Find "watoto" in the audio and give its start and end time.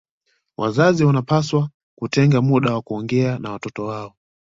3.51-3.85